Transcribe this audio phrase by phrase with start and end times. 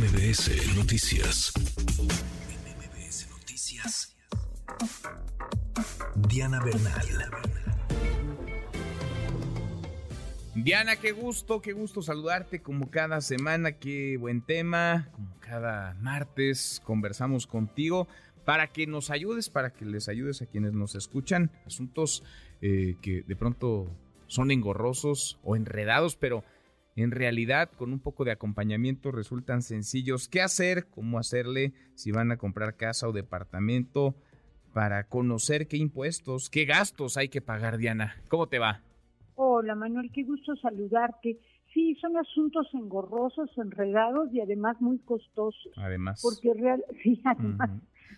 [0.00, 1.52] MBS Noticias.
[1.98, 4.16] MBS Noticias.
[6.26, 7.06] Diana Bernal.
[10.54, 16.80] Diana, qué gusto, qué gusto saludarte como cada semana, qué buen tema, como cada martes
[16.82, 18.08] conversamos contigo
[18.46, 22.24] para que nos ayudes, para que les ayudes a quienes nos escuchan, asuntos
[22.62, 23.94] eh, que de pronto
[24.28, 26.42] son engorrosos o enredados, pero
[26.96, 30.28] en realidad con un poco de acompañamiento resultan sencillos.
[30.28, 30.86] ¿Qué hacer?
[30.90, 34.14] ¿Cómo hacerle si van a comprar casa o departamento?
[34.72, 38.14] Para conocer qué impuestos, qué gastos hay que pagar, Diana.
[38.28, 38.82] ¿Cómo te va?
[39.34, 41.38] Hola Manuel, qué gusto saludarte.
[41.72, 45.72] Sí, son asuntos engorrosos, enredados y además muy costosos.
[45.76, 46.20] Además.
[46.22, 47.70] Porque real, sí, además,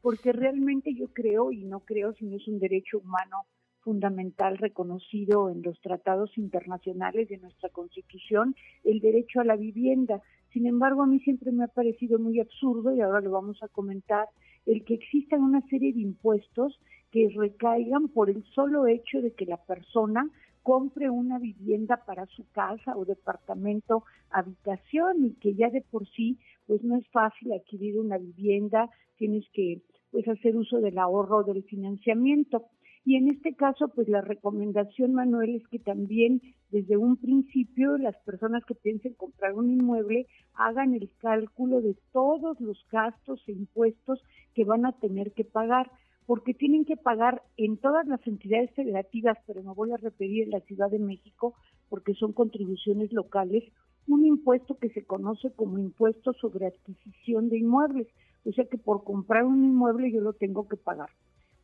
[0.00, 3.44] porque realmente yo creo y no creo, sino es un derecho humano
[3.84, 10.22] fundamental reconocido en los tratados internacionales de nuestra Constitución, el derecho a la vivienda.
[10.52, 13.68] Sin embargo, a mí siempre me ha parecido muy absurdo, y ahora lo vamos a
[13.68, 14.28] comentar,
[14.66, 19.46] el que existan una serie de impuestos que recaigan por el solo hecho de que
[19.46, 20.28] la persona
[20.62, 26.38] compre una vivienda para su casa o departamento, habitación, y que ya de por sí,
[26.66, 31.64] pues no es fácil adquirir una vivienda, tienes que pues hacer uso del ahorro del
[31.64, 32.64] financiamiento.
[33.06, 38.16] Y en este caso, pues la recomendación, Manuel, es que también desde un principio las
[38.24, 44.22] personas que piensen comprar un inmueble hagan el cálculo de todos los gastos e impuestos
[44.54, 45.90] que van a tener que pagar,
[46.24, 50.50] porque tienen que pagar en todas las entidades federativas, pero me voy a referir en
[50.50, 51.54] la Ciudad de México,
[51.90, 53.64] porque son contribuciones locales,
[54.06, 58.08] un impuesto que se conoce como impuesto sobre adquisición de inmuebles.
[58.46, 61.10] O sea que por comprar un inmueble yo lo tengo que pagar.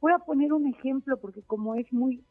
[0.01, 2.23] Voy a poner un ejemplo porque como es muy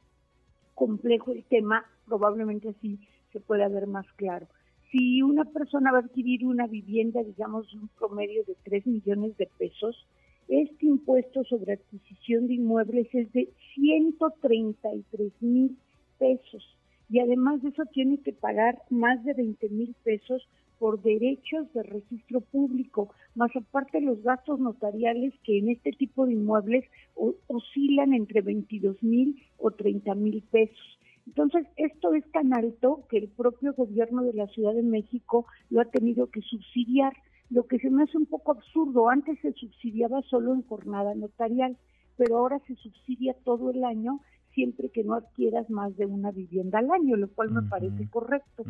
[0.74, 3.00] complejo el tema, probablemente así
[3.32, 4.48] se pueda ver más claro.
[4.92, 9.48] Si una persona va a adquirir una vivienda, digamos, un promedio de 3 millones de
[9.60, 10.08] pesos,
[10.48, 15.78] este impuesto sobre adquisición de inmuebles es de 133 mil
[16.18, 16.76] pesos.
[17.08, 20.48] Y además de eso tiene que pagar más de 20 mil pesos
[20.80, 26.34] por derechos de registro público, más aparte los gastos notariales que en este tipo de
[26.34, 26.86] inmuebles
[27.48, 31.00] oscilan entre 22 mil o 30 mil pesos.
[31.28, 35.82] Entonces, esto es tan alto que el propio gobierno de la Ciudad de México lo
[35.82, 37.14] ha tenido que subsidiar,
[37.52, 39.10] lo que se me hace un poco absurdo.
[39.10, 41.78] Antes se subsidiaba solo en jornada notarial,
[42.18, 44.22] pero ahora se subsidia todo el año
[44.60, 48.66] siempre que no adquieras más de una vivienda al año, lo cual me parece correcto.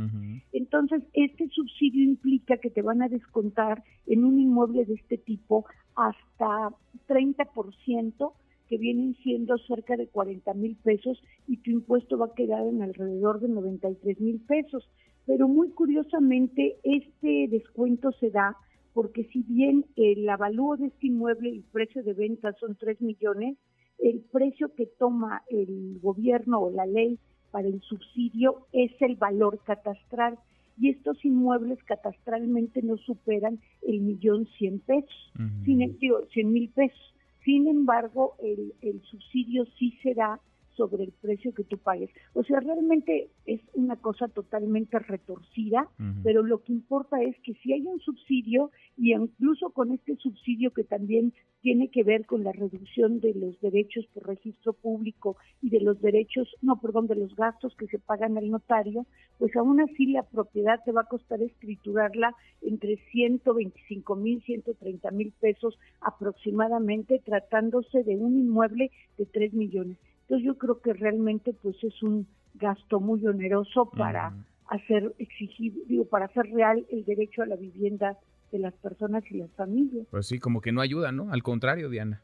[0.53, 5.66] Entonces, este subsidio implica que te van a descontar en un inmueble de este tipo
[5.95, 6.75] hasta
[7.07, 8.33] 30%,
[8.67, 12.83] que vienen siendo cerca de 40 mil pesos, y tu impuesto va a quedar en
[12.83, 14.88] alrededor de 93 mil pesos.
[15.25, 18.56] Pero muy curiosamente, este descuento se da
[18.94, 23.01] porque si bien el avalúo de este inmueble y el precio de venta son 3
[23.01, 23.57] millones,
[24.01, 27.19] el precio que toma el gobierno o la ley
[27.51, 30.37] para el subsidio es el valor catastral
[30.79, 35.33] y estos inmuebles catastralmente no superan el millón cien pesos,
[35.65, 37.13] sin, digo, cien mil pesos.
[37.43, 40.39] Sin embargo, el, el subsidio sí será
[40.79, 42.09] sobre el precio que tú pagues.
[42.34, 45.90] O sea, realmente es una cosa totalmente retorcida,
[46.23, 50.72] pero lo que importa es que si hay un subsidio y incluso con este subsidio
[50.72, 55.69] que también tiene que ver con la reducción de los derechos por registro público y
[55.69, 59.06] de los derechos, no, perdón, de los gastos que se pagan al notario,
[59.38, 65.34] pues aún así la propiedad te va a costar escriturarla entre 125 mil, 130 mil
[65.41, 69.97] pesos aproximadamente, tratándose de un inmueble de 3 millones.
[70.29, 74.31] Entonces yo creo que realmente pues es un gasto muy oneroso para
[74.67, 78.16] hacer exigir, digo, para hacer real el derecho a la vivienda
[78.51, 80.06] de las personas y las familias.
[80.12, 81.31] Pues sí, como que no ayuda, ¿no?
[81.31, 82.22] Al contrario, Diana.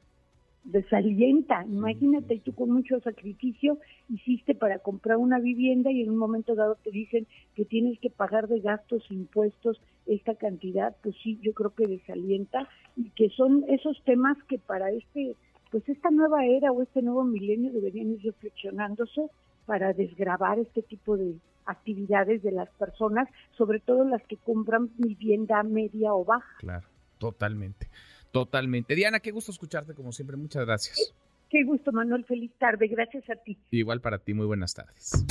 [0.65, 1.65] Desalienta.
[1.65, 6.77] Imagínate, tú con mucho sacrificio hiciste para comprar una vivienda y en un momento dado
[6.83, 11.73] te dicen que tienes que pagar de gastos, impuestos, esta cantidad, pues sí, yo creo
[11.73, 15.35] que desalienta y que son esos temas que para este
[15.75, 19.27] pues esta nueva era o este nuevo milenio deberían ir reflexionándose
[19.65, 21.35] para desgravar este tipo de
[21.65, 23.27] actividades de las personas,
[23.57, 26.47] sobre todo las que compran vivienda media o baja.
[26.59, 26.87] Claro,
[27.17, 27.89] totalmente,
[28.31, 28.95] totalmente.
[28.95, 31.13] Diana, qué gusto escucharte como siempre, muchas gracias.
[31.49, 33.57] Qué gusto, Manuel, feliz tarde, gracias a ti.
[33.71, 35.25] Igual para ti, muy buenas tardes.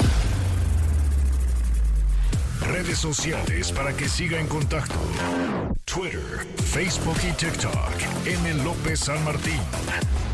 [2.71, 5.01] Redes sociales para que siga en contacto:
[5.87, 6.21] Twitter,
[6.57, 8.27] Facebook y TikTok.
[8.27, 8.63] M.
[8.63, 10.34] López San Martín.